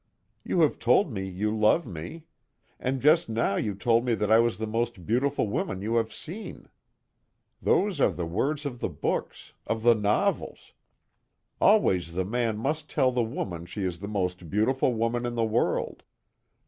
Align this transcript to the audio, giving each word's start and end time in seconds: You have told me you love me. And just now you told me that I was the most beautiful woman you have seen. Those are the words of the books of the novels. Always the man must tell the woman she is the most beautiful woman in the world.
You 0.43 0.61
have 0.61 0.79
told 0.79 1.11
me 1.13 1.29
you 1.29 1.55
love 1.55 1.85
me. 1.85 2.23
And 2.79 3.03
just 3.03 3.29
now 3.29 3.55
you 3.55 3.75
told 3.75 4.03
me 4.03 4.15
that 4.15 4.31
I 4.31 4.39
was 4.39 4.57
the 4.57 4.65
most 4.65 5.05
beautiful 5.05 5.47
woman 5.47 5.83
you 5.83 5.97
have 5.97 6.11
seen. 6.11 6.69
Those 7.61 8.01
are 8.01 8.09
the 8.09 8.25
words 8.25 8.65
of 8.65 8.79
the 8.79 8.89
books 8.89 9.53
of 9.67 9.83
the 9.83 9.93
novels. 9.93 10.73
Always 11.59 12.13
the 12.15 12.25
man 12.25 12.57
must 12.57 12.89
tell 12.89 13.11
the 13.11 13.21
woman 13.21 13.67
she 13.67 13.83
is 13.83 13.99
the 13.99 14.07
most 14.07 14.49
beautiful 14.49 14.95
woman 14.95 15.23
in 15.23 15.35
the 15.35 15.45
world. 15.45 16.01